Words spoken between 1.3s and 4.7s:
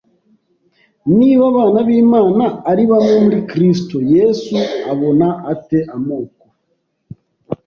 abana b’Imana ari bamwe muri Kristo, Yesu